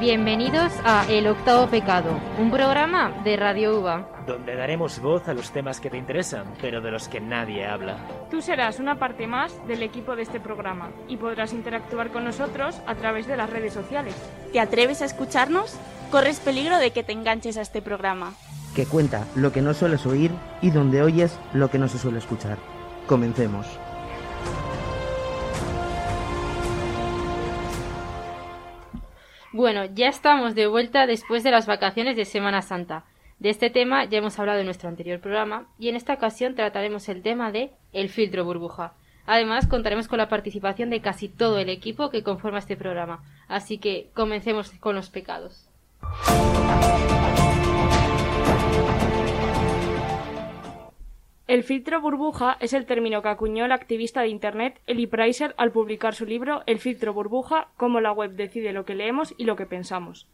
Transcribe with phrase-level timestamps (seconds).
[0.00, 4.06] Bienvenidos a El Octavo Pecado, un programa de Radio UBA.
[4.26, 7.96] Donde daremos voz a los temas que te interesan, pero de los que nadie habla.
[8.30, 12.78] Tú serás una parte más del equipo de este programa y podrás interactuar con nosotros
[12.86, 14.14] a través de las redes sociales.
[14.52, 15.78] ¿Te atreves a escucharnos?
[16.10, 18.34] Corres peligro de que te enganches a este programa.
[18.74, 22.18] Que cuenta lo que no sueles oír y donde oyes lo que no se suele
[22.18, 22.58] escuchar.
[23.06, 23.66] Comencemos.
[29.56, 33.04] Bueno, ya estamos de vuelta después de las vacaciones de Semana Santa.
[33.38, 37.08] De este tema ya hemos hablado en nuestro anterior programa y en esta ocasión trataremos
[37.08, 38.92] el tema de el filtro burbuja.
[39.24, 43.24] Además, contaremos con la participación de casi todo el equipo que conforma este programa.
[43.48, 45.70] Así que comencemos con los pecados.
[51.46, 55.70] El filtro burbuja es el término que acuñó el activista de Internet Eli Preiser al
[55.70, 59.54] publicar su libro El filtro burbuja, cómo la web decide lo que leemos y lo
[59.54, 60.26] que pensamos.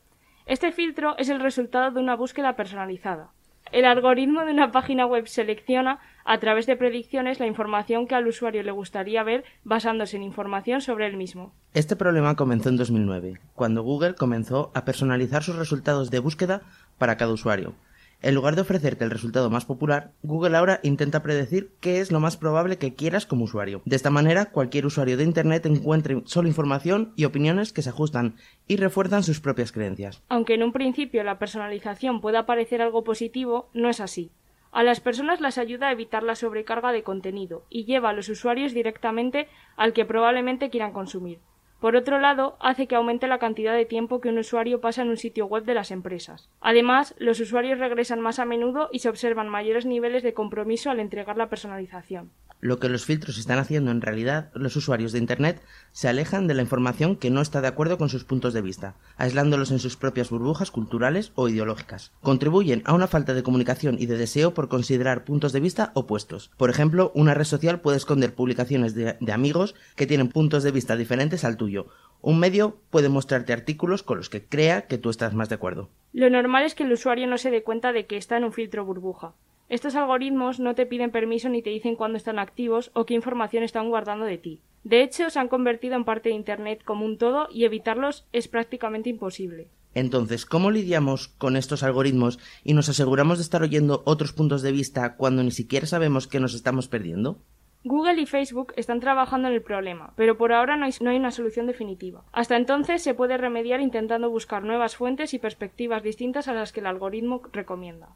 [0.47, 3.29] Este filtro es el resultado de una búsqueda personalizada.
[3.73, 8.27] El algoritmo de una página web selecciona, a través de predicciones, la información que al
[8.27, 11.53] usuario le gustaría ver basándose en información sobre él mismo.
[11.75, 16.63] Este problema comenzó en 2009, cuando Google comenzó a personalizar sus resultados de búsqueda
[16.97, 17.75] para cada usuario.
[18.23, 22.21] En lugar de ofrecerte el resultado más popular, Google ahora intenta predecir qué es lo
[22.21, 23.83] más probable que quieras como usuario.
[23.85, 28.37] De esta manera, cualquier usuario de Internet encuentre solo información y opiniones que se ajustan
[28.69, 30.23] y refuerzan sus propias creencias.
[30.29, 34.31] Aunque en un principio la personalización pueda parecer algo positivo, no es así.
[34.71, 38.29] A las personas las ayuda a evitar la sobrecarga de contenido y lleva a los
[38.29, 41.41] usuarios directamente al que probablemente quieran consumir.
[41.83, 45.09] Por otro lado, hace que aumente la cantidad de tiempo que un usuario pasa en
[45.09, 46.49] un sitio web de las empresas.
[46.61, 51.01] Además, los usuarios regresan más a menudo y se observan mayores niveles de compromiso al
[51.01, 52.31] entregar la personalización.
[52.63, 55.61] Lo que los filtros están haciendo en realidad, los usuarios de Internet
[55.91, 58.95] se alejan de la información que no está de acuerdo con sus puntos de vista,
[59.17, 62.13] aislándolos en sus propias burbujas culturales o ideológicas.
[62.21, 66.53] Contribuyen a una falta de comunicación y de deseo por considerar puntos de vista opuestos.
[66.57, 70.95] Por ejemplo, una red social puede esconder publicaciones de, amigos que tienen puntos de vista
[70.95, 71.72] diferentes al tuyo.
[72.21, 75.89] Un medio puede mostrarte artículos con los que crea que tú estás más de acuerdo.
[76.13, 78.53] Lo normal es que el usuario no se dé cuenta de que está en un
[78.53, 79.35] filtro burbuja.
[79.69, 83.65] Estos algoritmos no te piden permiso ni te dicen cuándo están activos o qué información
[83.65, 84.61] están guardando de ti.
[84.85, 88.49] De hecho, se han convertido en parte de Internet como un todo y evitarlos es
[88.49, 89.69] prácticamente imposible.
[89.95, 94.73] Entonces, ¿cómo lidiamos con estos algoritmos y nos aseguramos de estar oyendo otros puntos de
[94.73, 97.39] vista cuando ni siquiera sabemos que nos estamos perdiendo?
[97.85, 101.67] Google y Facebook están trabajando en el problema, pero por ahora no hay, una solución
[101.67, 102.23] definitiva.
[102.31, 106.79] Hasta entonces se puede remediar intentando buscar nuevas fuentes y perspectivas distintas a las que
[106.79, 108.11] el algoritmo recomienda.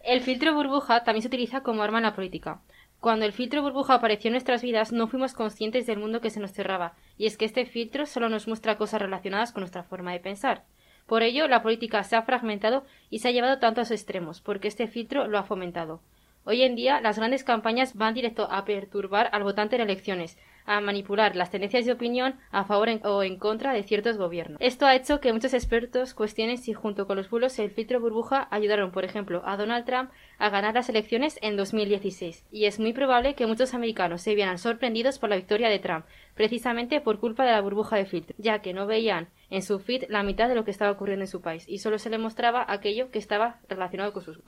[0.00, 2.60] El filtro burbuja también se utiliza como arma en la política.
[2.98, 6.40] Cuando el filtro burbuja apareció en nuestras vidas no fuimos conscientes del mundo que se
[6.40, 10.10] nos cerraba, y es que este filtro solo nos muestra cosas relacionadas con nuestra forma
[10.12, 10.64] de pensar.
[11.06, 14.40] Por ello, la política se ha fragmentado y se ha llevado tanto a sus extremos,
[14.40, 16.00] porque este filtro lo ha fomentado.
[16.44, 20.80] Hoy en día, las grandes campañas van directo a perturbar al votante en elecciones, a
[20.80, 24.58] manipular las tendencias de opinión a favor o en contra de ciertos gobiernos.
[24.60, 28.48] Esto ha hecho que muchos expertos cuestionen si junto con los bulos el filtro burbuja
[28.50, 32.44] ayudaron, por ejemplo, a Donald Trump a ganar las elecciones en 2016.
[32.50, 36.04] Y es muy probable que muchos americanos se vieran sorprendidos por la victoria de Trump,
[36.34, 40.04] precisamente por culpa de la burbuja de filtro, ya que no veían en su feed
[40.08, 42.64] la mitad de lo que estaba ocurriendo en su país y solo se le mostraba
[42.66, 44.40] aquello que estaba relacionado con sus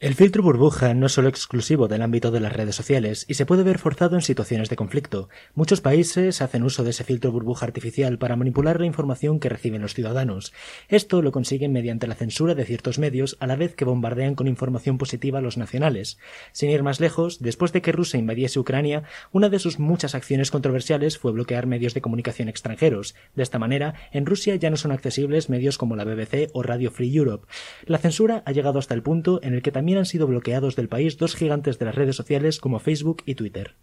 [0.00, 3.44] El filtro burbuja no es solo exclusivo del ámbito de las redes sociales y se
[3.44, 5.28] puede ver forzado en situaciones de conflicto.
[5.54, 9.82] Muchos países hacen uso de ese filtro burbuja artificial para manipular la información que reciben
[9.82, 10.54] los ciudadanos.
[10.88, 14.48] Esto lo consiguen mediante la censura de ciertos medios a la vez que bombardean con
[14.48, 16.16] información positiva a los nacionales.
[16.52, 20.50] Sin ir más lejos, después de que Rusia invadiese Ucrania, una de sus muchas acciones
[20.50, 23.14] controversiales fue bloquear medios de comunicación extranjeros.
[23.34, 26.90] De esta manera, en Rusia ya no son accesibles medios como la BBC o Radio
[26.90, 27.46] Free Europe.
[27.84, 30.88] La censura ha llegado hasta el punto en el que también han sido bloqueados del
[30.88, 33.74] país dos gigantes de las redes sociales como Facebook y Twitter.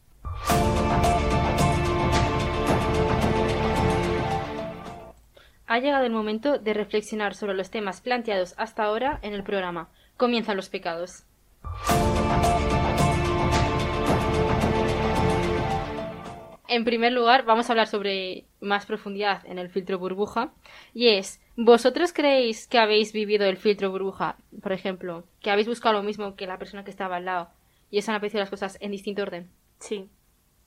[5.69, 9.89] Ha llegado el momento de reflexionar sobre los temas planteados hasta ahora en el programa.
[10.15, 11.25] Comienzan los pecados.
[16.69, 20.53] En primer lugar, vamos a hablar sobre más profundidad en el filtro burbuja.
[20.93, 24.37] Y es, ¿vosotros creéis que habéis vivido el filtro burbuja?
[24.61, 27.49] Por ejemplo, que habéis buscado lo mismo que la persona que estaba al lado
[27.91, 29.49] y os han aparecido las cosas en distinto orden.
[29.79, 30.09] Sí.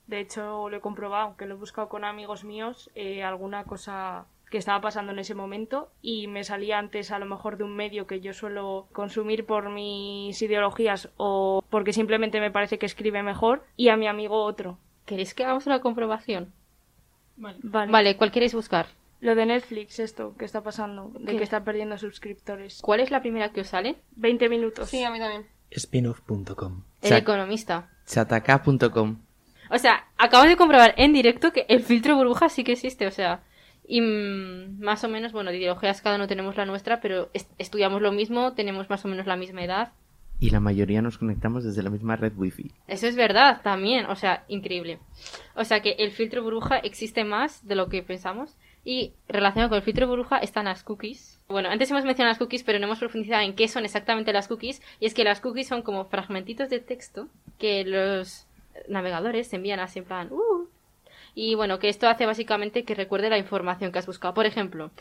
[0.07, 4.25] De hecho, lo he comprobado, que lo he buscado con amigos míos, eh, alguna cosa
[4.49, 7.73] que estaba pasando en ese momento y me salía antes a lo mejor de un
[7.73, 13.23] medio que yo suelo consumir por mis ideologías o porque simplemente me parece que escribe
[13.23, 14.77] mejor y a mi amigo otro.
[15.05, 16.51] ¿Queréis que hagamos una comprobación?
[17.37, 17.59] Vale.
[17.63, 18.87] Vale, ¿cuál queréis buscar?
[19.21, 21.37] Lo de Netflix, esto que está pasando, de ¿Qué?
[21.37, 22.79] que está perdiendo suscriptores.
[22.81, 23.95] ¿Cuál es la primera que os sale?
[24.17, 24.89] 20 minutos.
[24.89, 25.45] Sí, a mí también.
[25.77, 26.83] Spinoff.com.
[27.01, 27.89] El economista.
[28.07, 29.17] Chataka.com.
[29.69, 33.11] O sea, acabo de comprobar en directo que el filtro burbuja sí que existe, o
[33.11, 33.43] sea,
[33.87, 38.01] y más o menos, bueno, de ideologías cada uno tenemos la nuestra, pero est- estudiamos
[38.01, 39.91] lo mismo, tenemos más o menos la misma edad.
[40.39, 42.71] Y la mayoría nos conectamos desde la misma red wifi.
[42.87, 44.99] Eso es verdad también, o sea, increíble.
[45.55, 48.57] O sea que el filtro burbuja existe más de lo que pensamos.
[48.83, 51.39] Y relacionado con el filtro burbuja están las cookies.
[51.47, 54.47] Bueno, antes hemos mencionado las cookies, pero no hemos profundizado en qué son exactamente las
[54.47, 54.81] cookies.
[54.99, 57.27] Y es que las cookies son como fragmentitos de texto
[57.59, 58.47] que los
[58.87, 60.31] navegadores envían así en plan.
[60.31, 60.67] "Uh".
[61.35, 64.33] Y bueno, que esto hace básicamente que recuerde la información que has buscado.
[64.33, 64.91] Por ejemplo,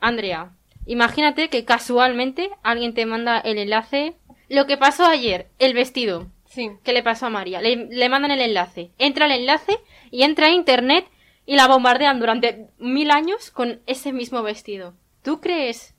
[0.00, 0.52] Andrea,
[0.86, 4.14] imagínate que casualmente alguien te manda el enlace.
[4.48, 6.28] Lo que pasó ayer, el vestido.
[6.44, 6.70] Sí.
[6.84, 7.60] ¿Qué le pasó a María?
[7.60, 8.90] Le, le mandan el enlace.
[8.98, 9.78] Entra el enlace
[10.10, 11.06] y entra a internet
[11.46, 14.94] y la bombardean durante mil años con ese mismo vestido.
[15.22, 15.94] ¿Tú crees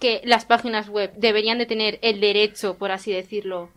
[0.00, 3.70] que las páginas web deberían de tener el derecho, por así decirlo,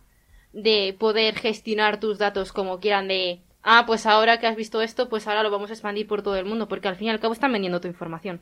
[0.52, 5.08] de poder gestionar tus datos como quieran de ah, pues ahora que has visto esto,
[5.08, 7.20] pues ahora lo vamos a expandir por todo el mundo, porque al fin y al
[7.20, 8.40] cabo están vendiendo tu información.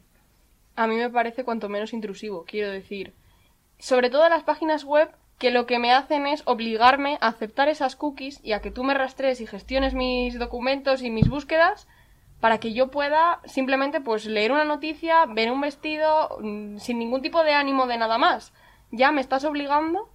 [0.77, 3.13] A mí me parece cuanto menos intrusivo, quiero decir.
[3.79, 7.97] Sobre todo las páginas web que lo que me hacen es obligarme a aceptar esas
[7.97, 11.89] cookies y a que tú me rastrees y gestiones mis documentos y mis búsquedas
[12.41, 17.23] para que yo pueda simplemente pues leer una noticia, ver un vestido mm, sin ningún
[17.23, 18.53] tipo de ánimo de nada más.
[18.91, 20.09] Ya me estás obligando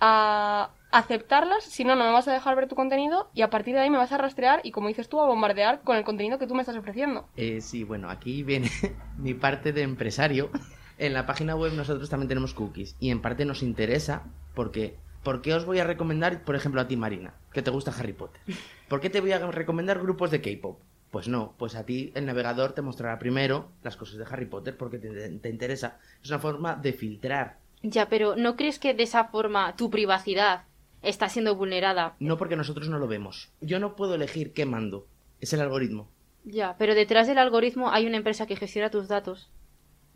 [0.00, 3.74] a aceptarlas, si no, no me vas a dejar ver tu contenido y a partir
[3.74, 6.38] de ahí me vas a rastrear y como dices tú, a bombardear con el contenido
[6.38, 7.26] que tú me estás ofreciendo.
[7.36, 8.70] Eh, sí, bueno, aquí viene
[9.18, 10.50] mi parte de empresario.
[10.96, 14.22] En la página web nosotros también tenemos cookies y en parte nos interesa
[14.54, 17.92] porque ¿por qué os voy a recomendar, por ejemplo, a ti Marina, que te gusta
[17.98, 18.40] Harry Potter?
[18.88, 20.78] ¿Por qué te voy a recomendar grupos de K-pop?
[21.14, 24.76] Pues no, pues a ti el navegador te mostrará primero las cosas de Harry Potter
[24.76, 26.00] porque te, te interesa.
[26.20, 30.64] Es una forma de filtrar, Ya, pero ¿no crees que de esa forma tu privacidad
[31.02, 32.16] está siendo vulnerada?
[32.18, 33.52] no porque nosotros no lo vemos.
[33.60, 35.06] Yo no puedo elegir qué mando,
[35.40, 36.08] es el algoritmo.
[36.42, 39.48] Ya, pero detrás del algoritmo hay una empresa que gestiona tus datos.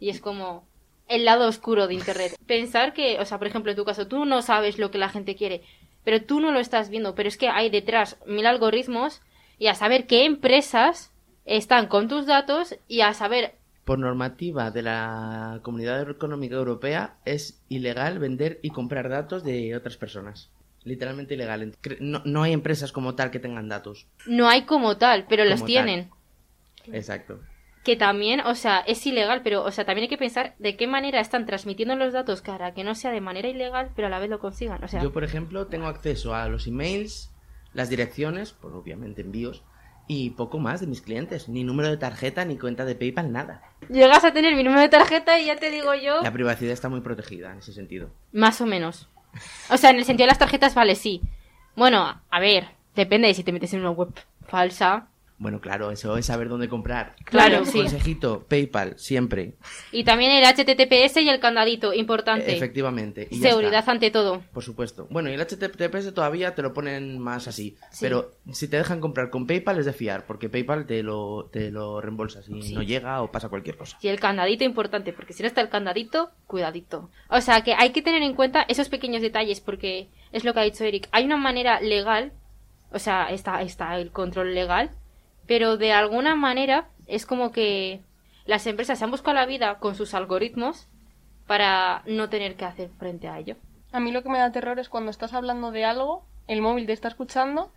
[0.00, 0.66] Y es como
[1.06, 2.36] el lado oscuro de Internet.
[2.48, 5.10] Pensar que, o sea, por ejemplo, en tu caso, tú no sabes lo que la
[5.10, 5.62] gente quiere,
[6.02, 9.22] pero tú no lo estás viendo, pero es que hay detrás mil algoritmos
[9.58, 11.12] y a saber qué empresas
[11.44, 17.60] están con tus datos y a saber Por normativa de la Comunidad Económica Europea es
[17.68, 20.50] ilegal vender y comprar datos de otras personas.
[20.84, 21.74] Literalmente ilegal.
[22.00, 24.06] No, no hay empresas como tal que tengan datos.
[24.26, 26.10] no hay como tal, pero los Como tienen.
[26.92, 27.40] Exacto.
[27.84, 30.86] Que también, o sea, es ilegal, pero, o sea, también hay que pensar de qué
[30.86, 34.18] manera están transmitiendo los datos para que no sea de manera ilegal, pero a la
[34.18, 34.82] vez lo consigan.
[34.84, 37.30] O sea, Yo, por ejemplo, tengo acceso a los emails,
[37.74, 39.62] las direcciones, por obviamente envíos,
[40.06, 41.48] y poco más de mis clientes.
[41.48, 43.62] Ni número de tarjeta, ni cuenta de PayPal, nada.
[43.90, 46.22] llegas a tener mi número de tarjeta y ya te digo yo.
[46.22, 48.10] La privacidad está muy protegida en ese sentido.
[48.32, 49.08] Más o menos.
[49.70, 51.20] O sea, en el sentido de las tarjetas, vale, sí.
[51.76, 54.08] Bueno, a ver, depende de si te metes en una web
[54.46, 55.07] falsa.
[55.38, 57.14] Bueno, claro, eso es saber dónde comprar.
[57.24, 57.78] Claro, sí.
[57.78, 59.54] Consejito, PayPal, siempre.
[59.92, 62.56] Y también el HTTPS y el candadito, importante.
[62.56, 63.28] Efectivamente.
[63.30, 64.42] y Seguridad ante todo.
[64.52, 65.06] Por supuesto.
[65.10, 67.76] Bueno, y el HTTPS todavía te lo ponen más así.
[67.92, 67.98] Sí.
[68.00, 71.70] Pero si te dejan comprar con PayPal es de fiar, porque PayPal te lo, te
[71.70, 72.74] lo reembolsa si Sí.
[72.74, 73.96] no llega o pasa cualquier cosa.
[74.02, 77.10] Y el candadito importante, porque si no está el candadito, cuidadito.
[77.28, 80.60] O sea que hay que tener en cuenta esos pequeños detalles, porque es lo que
[80.60, 81.08] ha dicho Eric.
[81.12, 82.32] Hay una manera legal,
[82.90, 84.90] o sea, está, está el control legal,
[85.48, 88.00] pero de alguna manera es como que
[88.44, 90.86] las empresas se han buscado la vida con sus algoritmos
[91.48, 93.56] para no tener que hacer frente a ello.
[93.90, 96.86] A mí lo que me da terror es cuando estás hablando de algo, el móvil
[96.86, 97.72] te está escuchando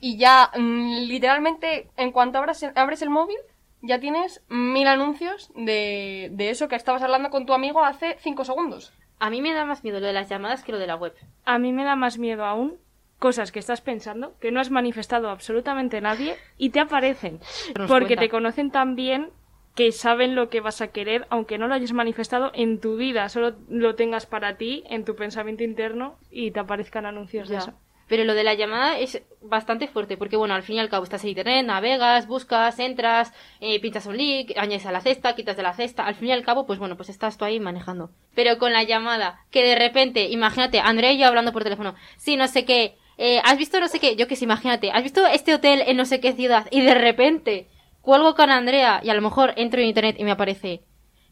[0.00, 3.36] y ya mm, literalmente en cuanto abras, abres el móvil
[3.82, 8.44] ya tienes mil anuncios de, de eso que estabas hablando con tu amigo hace cinco
[8.44, 8.92] segundos.
[9.18, 11.14] A mí me da más miedo lo de las llamadas que lo de la web.
[11.44, 12.78] A mí me da más miedo aún
[13.20, 17.38] cosas que estás pensando, que no has manifestado a absolutamente nadie y te aparecen.
[17.78, 18.22] Nos Porque cuenta.
[18.22, 19.30] te conocen tan bien
[19.76, 23.28] que saben lo que vas a querer, aunque no lo hayas manifestado en tu vida,
[23.28, 27.60] solo lo tengas para ti, en tu pensamiento interno y te aparezcan anuncios de Ya.
[27.60, 27.74] eso.
[28.08, 31.04] Pero lo de la llamada es bastante fuerte, porque bueno, al fin y al cabo
[31.04, 35.56] estás en internet, navegas, buscas, entras, eh, pinchas un link, añades a la cesta, quitas
[35.56, 38.10] de la cesta, al fin y al cabo, pues bueno, pues estás tú ahí manejando.
[38.34, 42.36] Pero con la llamada, que de repente, imagínate, Andrea y yo hablando por teléfono, sí,
[42.36, 45.26] no sé qué, eh, has visto no sé qué, yo que sé, imagínate, has visto
[45.26, 47.68] este hotel en no sé qué ciudad, y de repente
[48.00, 50.80] cuelgo con Andrea y a lo mejor entro en internet y me aparece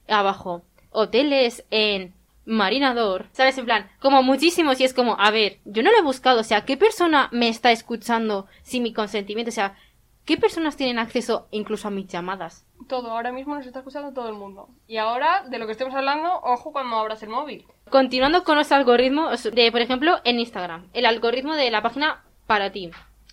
[0.06, 2.12] abajo, hoteles en
[2.44, 3.56] Marinador, ¿sabes?
[3.56, 6.44] En plan, como muchísimos y es como, a ver, yo no lo he buscado, o
[6.44, 9.48] sea, ¿qué persona me está escuchando sin mi consentimiento?
[9.48, 9.74] O sea,
[10.28, 12.66] ¿qué personas tienen acceso incluso a mis llamadas?
[12.86, 14.68] Todo, ahora mismo nos está escuchando todo el mundo.
[14.86, 17.64] Y ahora, de lo que estemos hablando, ojo cuando abras el móvil.
[17.88, 22.70] Continuando con los algoritmos de, por ejemplo, en Instagram, el algoritmo de la página para
[22.70, 22.90] ti.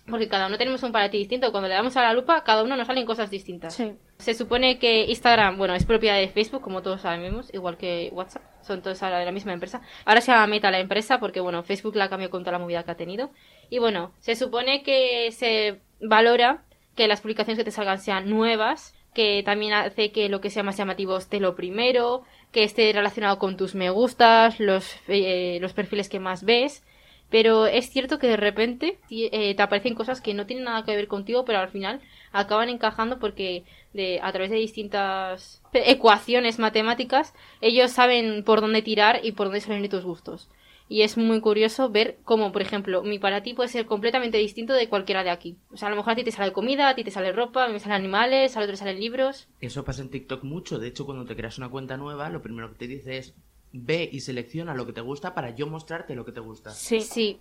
[0.08, 1.50] Porque cada uno tenemos un para ti distinto.
[1.50, 3.74] Cuando le damos a la lupa, cada uno nos salen cosas distintas.
[3.74, 3.92] Sí.
[4.16, 8.42] Se supone que Instagram, bueno, es propiedad de Facebook, como todos sabemos, igual que WhatsApp.
[8.62, 9.82] Son todos ahora de la misma empresa.
[10.06, 12.84] Ahora se llama Meta la empresa porque, bueno, Facebook la cambió con toda la movida
[12.84, 13.30] que ha tenido.
[13.68, 16.62] Y bueno, se supone que se valora
[16.96, 20.62] que las publicaciones que te salgan sean nuevas, que también hace que lo que sea
[20.62, 25.72] más llamativo esté lo primero, que esté relacionado con tus me gustas, los, eh, los
[25.72, 26.82] perfiles que más ves.
[27.28, 30.94] Pero es cierto que de repente eh, te aparecen cosas que no tienen nada que
[30.94, 32.00] ver contigo, pero al final
[32.32, 39.20] acaban encajando porque de, a través de distintas ecuaciones matemáticas ellos saben por dónde tirar
[39.24, 40.48] y por dónde salen tus gustos.
[40.88, 44.72] Y es muy curioso ver cómo, por ejemplo, mi para ti puede ser completamente distinto
[44.72, 45.56] de cualquiera de aquí.
[45.72, 47.64] O sea, a lo mejor a ti te sale comida, a ti te sale ropa,
[47.64, 49.48] a mí me salen animales, al otro te salen libros.
[49.60, 50.78] Eso pasa en TikTok mucho.
[50.78, 53.34] De hecho, cuando te creas una cuenta nueva, lo primero que te dice es
[53.72, 56.70] ve y selecciona lo que te gusta para yo mostrarte lo que te gusta.
[56.70, 57.00] Sí.
[57.00, 57.40] Sí,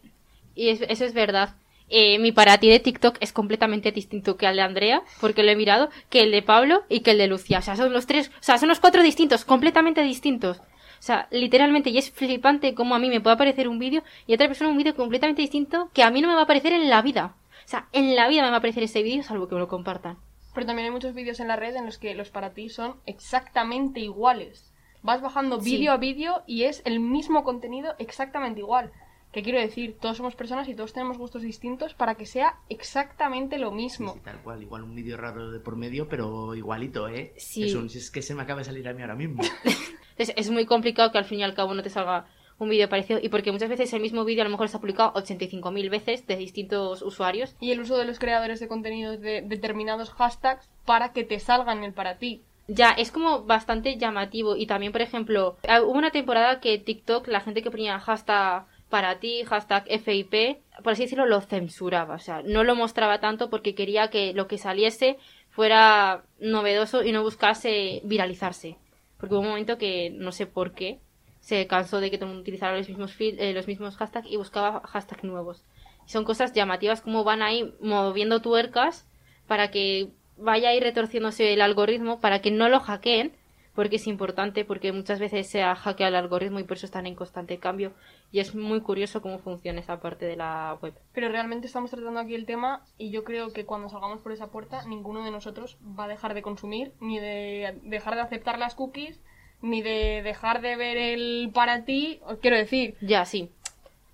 [0.55, 1.55] y es- eso es verdad.
[1.87, 5.51] Eh, mi para ti de TikTok es completamente distinto que el de Andrea, porque lo
[5.51, 7.59] he mirado, que el de Pablo y que el de Lucia.
[7.59, 10.59] O sea, son los tres, o sea, son los cuatro distintos, completamente distintos.
[11.05, 14.31] O sea, literalmente, y es flipante como a mí me puede aparecer un vídeo y
[14.31, 16.73] a otra persona un vídeo completamente distinto que a mí no me va a aparecer
[16.73, 17.35] en la vida.
[17.63, 19.67] O sea, en la vida me va a aparecer ese vídeo salvo que me lo
[19.67, 20.17] compartan.
[20.55, 22.95] Pero también hay muchos vídeos en la red en los que los para ti son
[23.05, 24.73] exactamente iguales.
[25.03, 25.75] Vas bajando Sí.
[25.77, 28.91] vídeo a vídeo y es el mismo contenido exactamente igual.
[29.31, 29.97] ¿Qué quiero decir?
[30.01, 34.13] Todos somos personas y todos tenemos gustos distintos para que sea exactamente lo mismo.
[34.15, 34.63] sí, tal cual.
[34.63, 37.33] Igual un vídeo raro de por medio, pero igualito, ¿eh?
[37.37, 37.65] Sí.
[37.65, 39.43] Es, un- es que se me acaba de salir a mí ahora mismo.
[40.17, 42.25] Entonces, es muy complicado que al fin y al cabo no te salga
[42.57, 45.13] un vídeo parecido y porque muchas veces el mismo vídeo a lo mejor está publicado
[45.13, 50.11] 85.000 veces de distintos usuarios Y el uso de los creadores de contenidos de determinados
[50.11, 52.43] hashtags para que te salgan el para ti.
[52.67, 54.55] Ya, es como bastante llamativo.
[54.55, 58.65] Y también, por ejemplo, ah, hubo una temporada que TikTok, la gente que ponía hashtag
[58.89, 62.15] para ti, hashtag FIP, por así decirlo, lo censuraba.
[62.15, 65.17] O sea, no lo mostraba tanto porque quería que lo que saliese
[65.49, 68.77] fuera novedoso y no buscase viralizarse.
[69.25, 70.99] Porque hubo un momento que, no sé por qué,
[71.39, 74.37] se cansó de que todo el mundo utilizara los mismos, eh, los mismos hashtags y
[74.37, 75.63] buscaba hashtags nuevos.
[76.05, 79.07] Son cosas llamativas como van ahí moviendo tuercas
[79.47, 83.33] para que vaya ahí retorciéndose el algoritmo para que no lo hackeen,
[83.75, 87.05] porque es importante, porque muchas veces se ha hackeado el algoritmo y por eso están
[87.07, 87.91] en constante cambio.
[88.31, 90.93] Y es muy curioso cómo funciona esa parte de la web.
[91.13, 94.47] Pero realmente estamos tratando aquí el tema y yo creo que cuando salgamos por esa
[94.47, 98.75] puerta ninguno de nosotros va a dejar de consumir, ni de dejar de aceptar las
[98.75, 99.19] cookies,
[99.61, 102.19] ni de dejar de ver el para ti.
[102.41, 103.49] Quiero decir, Ya, sí.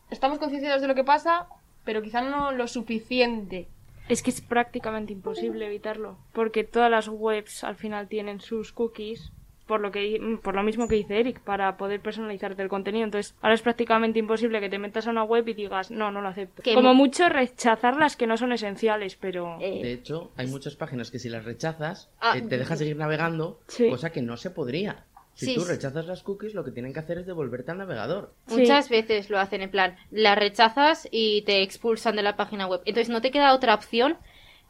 [0.10, 1.48] estamos concienciados de lo que pasa,
[1.86, 3.68] pero quizá no lo suficiente.
[4.10, 9.32] Es que es prácticamente imposible evitarlo, porque todas las webs al final tienen sus cookies,
[9.72, 13.06] por lo que por lo mismo que dice Eric, para poder personalizarte el contenido.
[13.06, 16.20] Entonces, ahora es prácticamente imposible que te metas a una web y digas, "No, no
[16.20, 19.94] lo acepto." Que Como mu- mucho rechazar las que no son esenciales, pero Eh, De
[19.94, 23.90] hecho, hay muchas páginas que si las rechazas, Ah, eh, te dejas seguir navegando, Sí.
[23.90, 25.06] cosa que no se podría.
[25.34, 25.70] Si Sí, tú sí.
[25.72, 28.34] rechazas las cookies, lo que tienen que hacer es devolverte al navegador.
[28.48, 28.60] Sí.
[28.60, 32.82] Muchas veces lo hacen en plan, la rechazas y te expulsan de la página web.
[32.84, 34.18] Entonces no te queda otra opción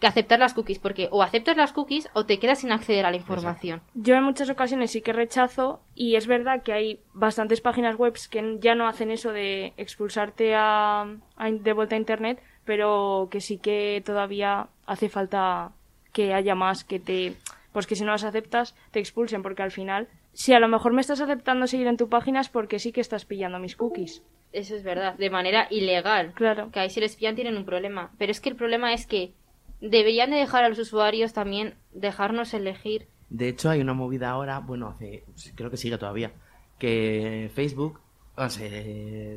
[0.01, 3.11] que aceptar las cookies, porque o aceptas las cookies o te quedas sin acceder a
[3.11, 3.81] la información.
[3.93, 8.15] Yo en muchas ocasiones sí que rechazo y es verdad que hay bastantes páginas web
[8.29, 11.03] que ya no hacen eso de expulsarte a,
[11.37, 15.71] a- de vuelta a internet, pero que sí que todavía hace falta
[16.11, 17.35] que haya más que te
[17.71, 20.91] pues que si no las aceptas te expulsen porque al final si a lo mejor
[20.93, 24.23] me estás aceptando seguir en tu página es porque sí que estás pillando mis cookies.
[24.51, 26.33] Eso es verdad, de manera ilegal.
[26.33, 26.69] Claro.
[26.71, 28.11] Que ahí si les pillan tienen un problema.
[28.17, 29.31] Pero es que el problema es que
[29.81, 33.07] deberían de dejar a los usuarios también dejarnos elegir.
[33.29, 35.23] De hecho, hay una movida ahora, bueno, hace,
[35.55, 36.33] creo que sigue todavía,
[36.79, 37.99] que Facebook,
[38.35, 38.69] o sea,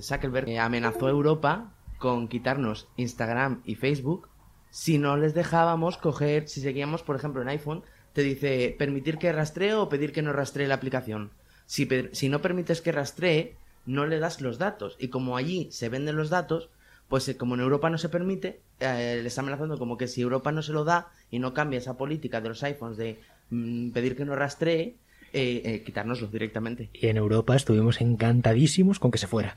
[0.01, 4.29] Zuckerberg eh, amenazó a Europa con quitarnos Instagram y Facebook
[4.75, 9.33] si no les dejábamos coger, si seguíamos, por ejemplo, en iPhone, te dice permitir que
[9.33, 11.31] rastree o pedir que no rastree la aplicación.
[11.65, 14.97] Si, si no permites que rastree, no le das los datos.
[14.99, 16.71] Y como allí se venden los datos,
[17.09, 20.21] pues eh, como en Europa no se permite, eh, le está amenazando como que si
[20.23, 23.21] Europa no se lo da y no cambia esa política de los iPhones de
[23.51, 24.97] mm, pedir que no rastree,
[25.33, 26.91] eh, eh, quitárnoslos directamente.
[26.93, 29.55] Y en Europa estuvimos encantadísimos con que se fuera.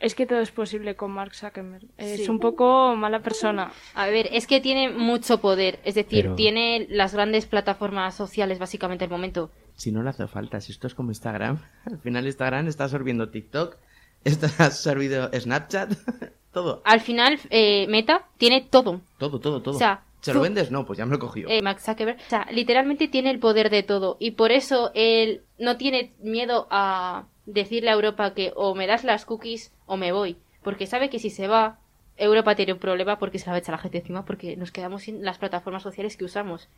[0.00, 1.84] Es que todo es posible con Mark Zuckerberg.
[1.98, 2.30] Es Sí.
[2.30, 3.70] un poco mala persona.
[3.94, 5.78] A ver, es que tiene mucho poder.
[5.84, 9.50] Es decir, Pero- tiene las grandes plataformas sociales básicamente al momento.
[9.74, 13.28] Si no le hace falta, si esto es como Instagram, al final Instagram está absorbiendo
[13.28, 13.76] TikTok,
[14.24, 15.92] está absorbido Snapchat,
[16.52, 19.00] todo, Al final, eh, Meta tiene todo.
[19.18, 19.74] todo, todo, todo.
[19.74, 20.70] O sea, ¿Se lo vendes?
[20.70, 21.48] No, pues ya me lo he cogido.
[21.48, 22.18] eh, Mark Zuckerberg.
[22.18, 24.16] O sea, literalmente tiene el poder de todo.
[24.20, 29.02] Y por eso él no tiene miedo a decirle a Europa que o me das
[29.04, 30.36] las cookies o me voy.
[30.62, 31.78] Porque sabe que si se va,
[32.18, 34.72] Europa tiene un problema porque se la va a echar la gente encima porque nos
[34.72, 36.68] quedamos sin las plataformas sociales que usamos.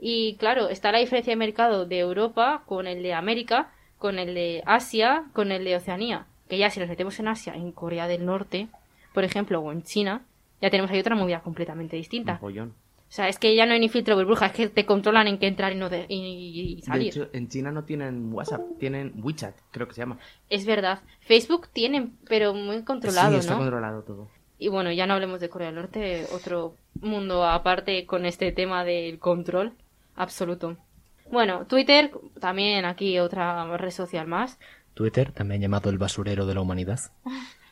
[0.00, 4.34] Y claro, está la diferencia de mercado de Europa con el de América, con el
[4.34, 6.26] de Asia, con el de Oceanía.
[6.48, 8.68] Que ya si nos metemos en Asia, en Corea del Norte,
[9.16, 10.26] por ejemplo, o en China,
[10.60, 12.34] ya tenemos ahí otra movida completamente distinta.
[12.34, 12.68] Un pollón.
[13.08, 15.38] O sea, es que ya no hay ni filtro burbuja, es que te controlan en
[15.38, 17.08] qué entrar y, no de- y, y De salir.
[17.08, 20.18] hecho, en China no tienen WhatsApp, tienen WeChat, creo que se llama.
[20.50, 21.00] Es verdad.
[21.20, 23.60] Facebook tienen, pero muy controlado, sí, está ¿no?
[23.60, 24.28] controlado todo.
[24.58, 28.84] Y bueno, ya no hablemos de Corea del Norte, otro mundo aparte con este tema
[28.84, 29.72] del control
[30.14, 30.76] absoluto.
[31.30, 34.58] Bueno, Twitter, también aquí otra red social más.
[34.94, 37.00] Twitter, también llamado el basurero de la humanidad.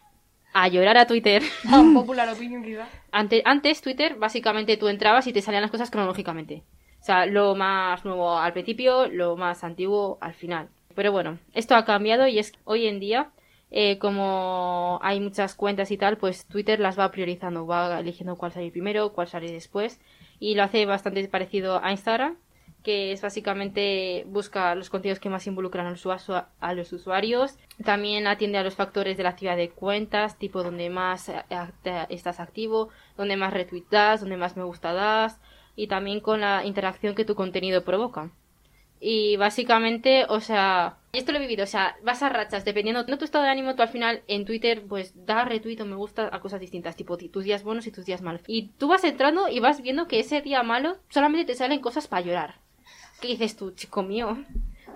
[0.54, 1.42] A llorar a Twitter.
[1.94, 2.88] Popular opinion quizá.
[3.12, 6.62] Ante- antes, Twitter, básicamente tú entrabas y te salían las cosas cronológicamente.
[7.00, 10.70] O sea, lo más nuevo al principio, lo más antiguo al final.
[10.94, 13.30] Pero bueno, esto ha cambiado y es que hoy en día,
[13.70, 18.52] eh, como hay muchas cuentas y tal, pues Twitter las va priorizando, va eligiendo cuál
[18.52, 20.00] salir primero, cuál salir después.
[20.38, 22.37] Y lo hace bastante parecido a Instagram,
[22.84, 25.90] que es básicamente busca los contenidos que más involucran a
[26.74, 27.58] los, usuarios.
[27.82, 31.42] También atiende a los factores de la actividad de cuentas, tipo donde más eh,
[32.10, 34.92] estás activo, donde más retweetas, donde más me gusta
[35.76, 38.30] y también con la interacción que tu contenido provoca.
[39.00, 43.16] Y básicamente, o sea, esto lo he vivido, o sea, vas a rachas, dependiendo de
[43.16, 46.30] tu estado de ánimo, tú al final en Twitter, pues da retweet o me gusta
[46.32, 48.42] a cosas distintas, tipo ti- tus días buenos y tus días malos.
[48.46, 52.08] Y tú vas entrando y vas viendo que ese día malo solamente te salen cosas
[52.08, 52.63] para llorar.
[53.21, 54.38] ¿Qué dices tú, chico mío?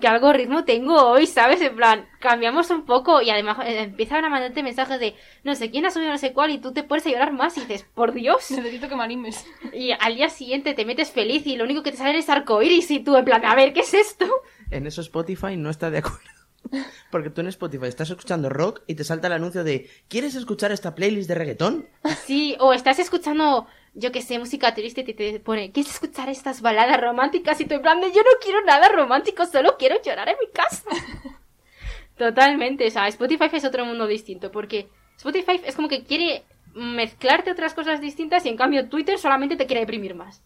[0.00, 1.60] ¿Qué algoritmo tengo hoy, sabes?
[1.60, 5.70] En plan, cambiamos un poco y además eh, empiezan a mandarte mensajes de no sé
[5.70, 7.84] quién ha subido no sé cuál y tú te pones a llorar más y dices,
[7.94, 8.50] por Dios.
[8.50, 9.44] Necesito que me animes.
[9.72, 12.90] Y al día siguiente te metes feliz y lo único que te sale es arcoiris
[12.92, 14.26] y tú en plan, a ver, ¿qué es esto?
[14.70, 16.38] En eso Spotify no está de acuerdo.
[17.10, 20.72] Porque tú en Spotify estás escuchando rock y te salta el anuncio de ¿Quieres escuchar
[20.72, 21.88] esta playlist de reggaetón?
[22.24, 26.60] Sí, o estás escuchando, yo que sé, música triste y te pone, ¿quieres escuchar estas
[26.62, 27.60] baladas románticas?
[27.60, 30.50] Y tú en plan de, yo no quiero nada romántico, solo quiero llorar en mi
[30.52, 30.84] casa.
[32.16, 37.50] Totalmente, o sea, Spotify es otro mundo distinto, porque Spotify es como que quiere mezclarte
[37.50, 40.42] otras cosas distintas y en cambio Twitter solamente te quiere deprimir más.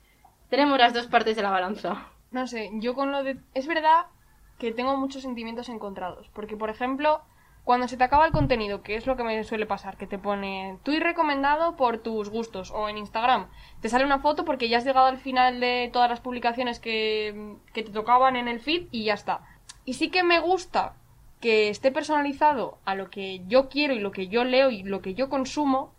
[0.48, 2.08] Tenemos las dos partes de la balanza.
[2.30, 3.38] No sé, yo con lo de...
[3.54, 4.06] Es verdad
[4.58, 6.28] que tengo muchos sentimientos encontrados.
[6.32, 7.22] Porque, por ejemplo,
[7.64, 10.18] cuando se te acaba el contenido, que es lo que me suele pasar, que te
[10.18, 13.48] pone tweet recomendado por tus gustos, o en Instagram,
[13.80, 17.56] te sale una foto porque ya has llegado al final de todas las publicaciones que,
[17.72, 19.42] que te tocaban en el feed y ya está.
[19.84, 20.94] Y sí que me gusta
[21.40, 25.00] que esté personalizado a lo que yo quiero y lo que yo leo y lo
[25.00, 25.92] que yo consumo,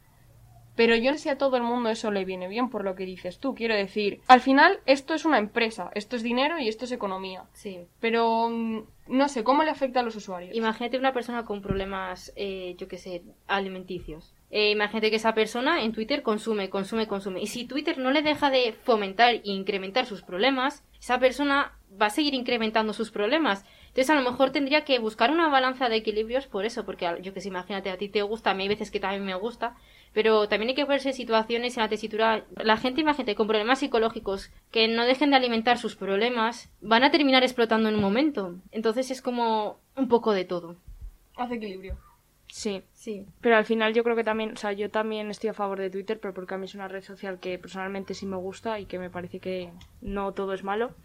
[0.75, 2.95] pero yo no sé si a todo el mundo eso le viene bien por lo
[2.95, 3.53] que dices tú.
[3.53, 7.43] Quiero decir, al final esto es una empresa, esto es dinero y esto es economía.
[7.53, 7.85] Sí.
[7.99, 10.55] Pero mm, no sé, ¿cómo le afecta a los usuarios?
[10.55, 14.33] Imagínate una persona con problemas, eh, yo que sé, alimenticios.
[14.49, 17.41] Eh, imagínate que esa persona en Twitter consume, consume, consume.
[17.41, 22.07] Y si Twitter no le deja de fomentar e incrementar sus problemas, esa persona va
[22.07, 23.65] a seguir incrementando sus problemas.
[23.93, 27.31] Entonces a lo mejor tendría que buscar una balanza de equilibrios por eso, porque yo
[27.31, 29.75] que sé, imagínate, a ti te gusta, a mí hay veces que también me gusta,
[30.13, 32.43] pero también hay que ponerse en situaciones en la tesitura.
[32.57, 37.11] La gente, imagínate, con problemas psicológicos que no dejen de alimentar sus problemas, van a
[37.11, 38.55] terminar explotando en un momento.
[38.71, 40.75] Entonces es como un poco de todo.
[41.35, 41.95] Hace equilibrio.
[42.47, 42.81] Sí.
[42.93, 43.27] Sí.
[43.41, 45.91] Pero al final yo creo que también, o sea, yo también estoy a favor de
[45.91, 48.85] Twitter, pero porque a mí es una red social que personalmente sí me gusta y
[48.85, 49.69] que me parece que
[50.01, 50.95] no todo es malo.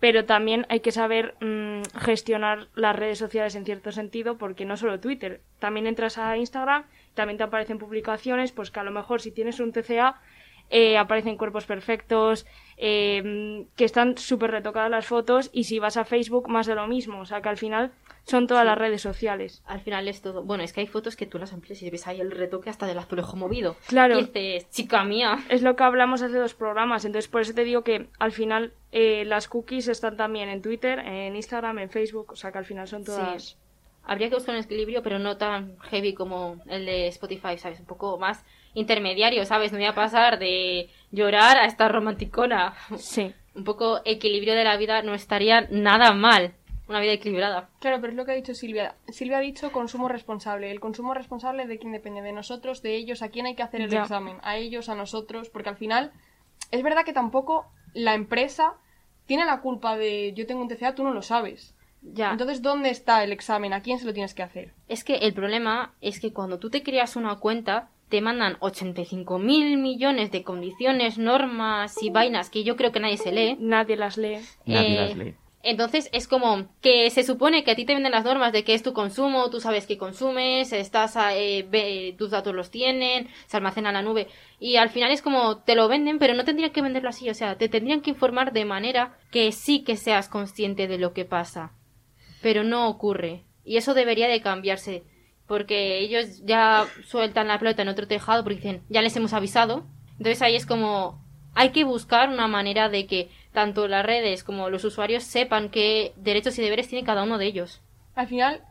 [0.00, 4.76] Pero también hay que saber mm, gestionar las redes sociales en cierto sentido, porque no
[4.76, 6.84] solo Twitter, también entras a Instagram,
[7.14, 10.20] también te aparecen publicaciones, pues que a lo mejor si tienes un TCA
[10.70, 16.04] eh, aparecen cuerpos perfectos, eh, que están súper retocadas las fotos, y si vas a
[16.04, 17.92] Facebook más de lo mismo, o sea que al final
[18.24, 19.62] son todas las redes sociales.
[19.66, 20.42] Al final es todo.
[20.42, 22.86] Bueno, es que hay fotos que tú las amplias y ves ahí el retoque hasta
[22.86, 23.76] del azulejo movido.
[23.86, 24.18] Claro.
[24.18, 25.38] Y dices, chica mía.
[25.48, 28.74] Es lo que hablamos hace dos programas, entonces por eso te digo que al final
[28.92, 32.66] eh, las cookies están también en Twitter, en Instagram, en Facebook, o sea que al
[32.66, 33.42] final son todas...
[33.42, 33.56] Sí.
[34.04, 37.80] Habría que buscar un equilibrio, pero no tan heavy como el de Spotify, ¿sabes?
[37.80, 38.42] Un poco más
[38.74, 39.72] intermediario, ¿sabes?
[39.72, 42.74] No voy a pasar de llorar a estar romanticona.
[42.96, 43.32] Sí.
[43.54, 46.54] Un poco equilibrio de la vida no estaría nada mal.
[46.88, 47.68] una vida equilibrada.
[47.80, 48.94] Claro, pero es lo que ha dicho Silvia.
[49.08, 50.70] Silvia ha dicho consumo responsable.
[50.70, 53.82] El consumo responsable de quién depende, de nosotros, de ellos, a quién hay que hacer
[53.82, 54.00] el Ya.
[54.02, 56.12] examen, a ellos, a nosotros, porque al final
[56.70, 58.72] es verdad que tampoco la empresa
[59.26, 61.74] tiene la culpa de yo tengo un TCA, tú no lo sabes.
[62.00, 62.30] Ya.
[62.30, 63.74] Entonces, ¿dónde está el examen?
[63.74, 64.72] ¿A quién se lo tienes que hacer?
[64.88, 69.38] Es que el problema es que cuando tú te creas una cuenta, te mandan 85
[69.38, 73.56] mil millones de condiciones, normas y vainas que yo creo que nadie se lee.
[73.60, 74.38] Nadie las lee.
[74.66, 75.34] Nadie Eh, las lee.
[75.64, 78.74] Entonces es como que se supone que a ti te venden las normas de que
[78.74, 83.28] es tu consumo, tú sabes que consumes, estás a- eh, ve- tus datos los tienen,
[83.48, 84.28] se almacena en la nube
[84.60, 87.34] y al final es como te lo venden, pero no tendrían que venderlo así, o
[87.34, 91.24] sea, te tendrían que informar de manera que sí que seas consciente de lo que
[91.24, 91.72] pasa,
[92.40, 95.02] pero no ocurre y eso debería de cambiarse
[95.48, 99.84] porque ellos ya sueltan la pelota en otro tejado porque dicen ya les hemos avisado,
[100.12, 104.70] entonces ahí es como hay que buscar una manera de que tanto las redes como
[104.70, 107.80] los usuarios sepan qué derechos y deberes tiene cada uno de ellos.
[108.14, 108.62] Al final,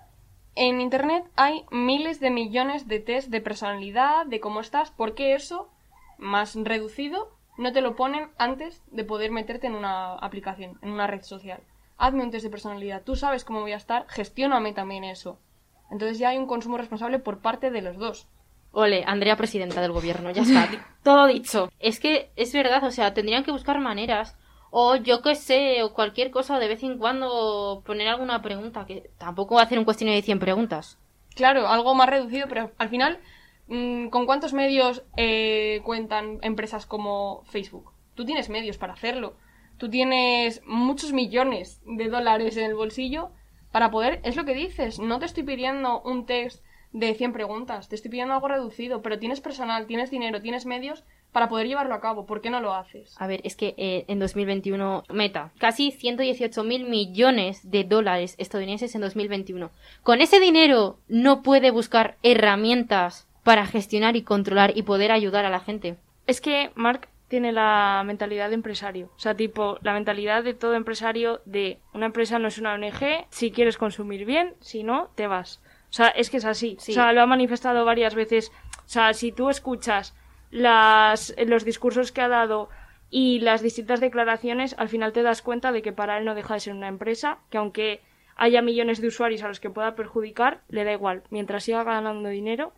[0.55, 5.69] en Internet hay miles de millones de test de personalidad, de cómo estás, porque eso,
[6.17, 11.07] más reducido, no te lo ponen antes de poder meterte en una aplicación, en una
[11.07, 11.59] red social.
[11.97, 15.39] Hazme un test de personalidad, tú sabes cómo voy a estar, gestióname también eso.
[15.91, 18.27] Entonces ya hay un consumo responsable por parte de los dos.
[18.71, 20.69] Ole, Andrea, presidenta del gobierno, ya está,
[21.03, 21.71] todo dicho.
[21.79, 24.37] Es que es verdad, o sea, tendrían que buscar maneras,
[24.69, 29.09] o yo qué sé, o cualquier cosa, de vez en cuando poner alguna pregunta, que
[29.17, 30.99] tampoco va a hacer un cuestionario de 100 preguntas.
[31.35, 33.19] Claro, algo más reducido, pero al final,
[33.67, 37.91] mm, ¿con cuántos medios eh, cuentan empresas como Facebook?
[38.15, 39.35] Tú tienes medios para hacerlo.
[39.77, 43.29] Tú tienes muchos millones de dólares en el bolsillo
[43.71, 44.19] para poder...
[44.23, 48.09] Es lo que dices, no te estoy pidiendo un test de 100 preguntas, te estoy
[48.11, 52.25] pidiendo algo reducido, pero tienes personal, tienes dinero, tienes medios para poder llevarlo a cabo.
[52.25, 53.15] ¿Por qué no lo haces?
[53.19, 58.95] A ver, es que eh, en 2021, Meta, casi 118 mil millones de dólares estadounidenses
[58.95, 59.69] en 2021.
[60.03, 65.49] Con ese dinero no puede buscar herramientas para gestionar y controlar y poder ayudar a
[65.49, 65.97] la gente.
[66.25, 69.11] Es que Mark tiene la mentalidad de empresario.
[69.15, 73.25] O sea, tipo, la mentalidad de todo empresario de una empresa no es una ONG,
[73.29, 75.61] si quieres consumir bien, si no, te vas.
[75.89, 76.77] O sea, es que es así.
[76.79, 76.91] Sí.
[76.91, 78.51] O sea, lo ha manifestado varias veces.
[78.79, 80.15] O sea, si tú escuchas
[80.51, 82.69] las, los discursos que ha dado
[83.09, 86.53] y las distintas declaraciones, al final te das cuenta de que para él no deja
[86.55, 88.01] de ser una empresa, que aunque
[88.35, 91.23] haya millones de usuarios a los que pueda perjudicar, le da igual.
[91.29, 92.73] Mientras siga ganando dinero,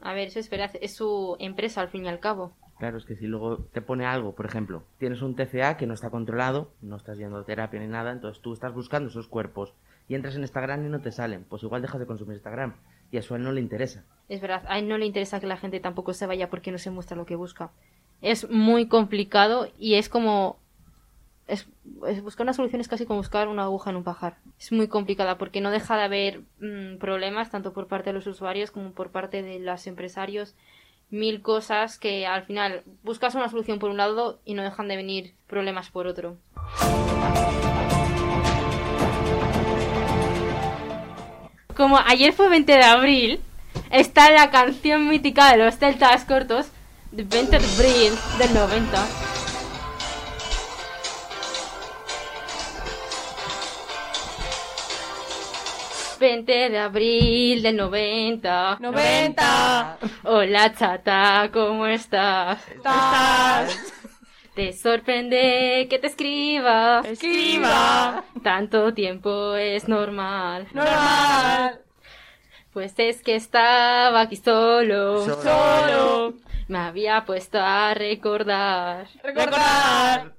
[0.00, 2.52] A ver, eso es es su empresa al fin y al cabo.
[2.82, 5.94] Claro, es que si luego te pone algo, por ejemplo, tienes un TCA que no
[5.94, 9.72] está controlado, no estás yendo a terapia ni nada, entonces tú estás buscando esos cuerpos
[10.08, 12.74] y entras en Instagram y no te salen, pues igual dejas de consumir Instagram
[13.12, 14.02] y a a él no le interesa.
[14.28, 16.78] Es verdad, a él no le interesa que la gente tampoco se vaya porque no
[16.78, 17.70] se muestra lo que busca.
[18.20, 20.58] Es muy complicado y es como...
[21.46, 21.68] Es,
[22.08, 24.38] es buscar una solución es casi como buscar una aguja en un pajar.
[24.58, 28.26] Es muy complicada porque no deja de haber mm, problemas tanto por parte de los
[28.26, 30.56] usuarios como por parte de los empresarios.
[31.12, 34.96] Mil cosas que al final buscas una solución por un lado y no dejan de
[34.96, 36.38] venir problemas por otro.
[41.76, 43.40] Como ayer fue 20 de abril,
[43.90, 46.68] está la canción mítica de los celtas cortos
[47.10, 49.31] de 20 de abril del 90.
[56.22, 58.78] ...20 de abril del 90.
[58.78, 59.98] 90.
[60.22, 62.64] Hola chata, ¿cómo estás?
[64.54, 67.00] Te sorprende que te escriba.
[67.00, 68.22] Escriba.
[68.40, 70.68] Tanto tiempo es normal.
[70.72, 71.80] Normal.
[72.72, 75.24] Pues es que estaba aquí solo.
[75.24, 76.34] solo.
[76.68, 79.08] Me había puesto a recordar.
[79.24, 80.32] Recordar.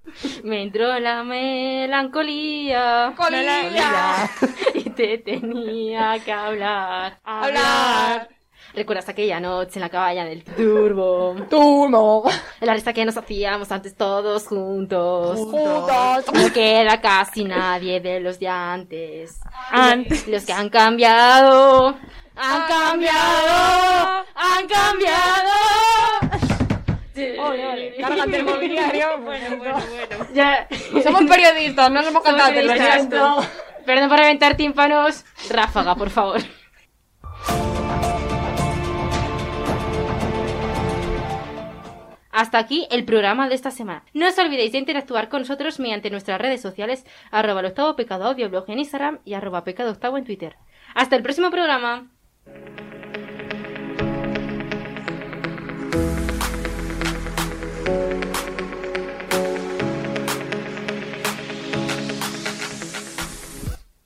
[0.44, 3.14] Me entró la melancolía.
[3.18, 4.30] Colilla.
[4.96, 7.20] Te tenía que hablar.
[7.24, 8.30] Hablar.
[8.74, 11.36] ¿Recuerdas aquella noche en la cabaña del turbo?
[11.50, 12.24] Turno.
[12.62, 15.38] La resta que nos hacíamos antes todos juntos.
[15.40, 16.34] Juntos.
[16.34, 19.40] No queda casi nadie de los de antes.
[19.72, 20.28] Antes.
[20.28, 21.96] Los que han cambiado.
[22.36, 24.26] Han cambiado.
[24.36, 25.52] Han cambiado.
[27.16, 27.96] Ole, ole.
[28.00, 29.20] Cárgate el mobiliario.
[29.20, 30.28] Bueno, bueno, bueno.
[30.34, 30.68] Ya.
[31.04, 33.44] Somos periodistas, no nos hemos cantado,
[33.86, 35.26] Perdón por reventar tímpanos.
[35.50, 36.42] Ráfaga, por favor.
[42.34, 44.04] Hasta aquí el programa de esta semana.
[44.14, 47.96] No os olvidéis de interactuar con nosotros mediante nuestras redes sociales, arroba el octavo
[48.72, 50.56] en Instagram y arroba pecado octavo en Twitter.
[50.96, 52.10] Hasta el próximo programa.